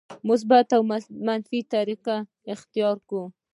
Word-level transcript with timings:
مثبته 0.27 0.75
یا 0.79 0.83
منفي 1.27 1.59
طریقه 1.73 2.15
اختیار 2.53 2.95
کوو. 3.07 3.23